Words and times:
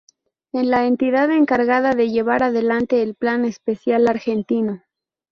Es 0.51 0.65
la 0.65 0.87
entidad 0.87 1.29
encargada 1.29 1.93
de 1.93 2.09
llevar 2.09 2.41
adelante 2.41 3.03
el 3.03 3.13
Plan 3.13 3.45
Espacial 3.45 4.07
Argentino. 4.07 4.81